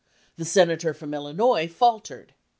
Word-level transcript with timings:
The 0.37 0.45
sen 0.45 0.69
ator 0.71 0.95
from 0.95 1.13
Illinois 1.13 1.67
faltered. 1.67 2.33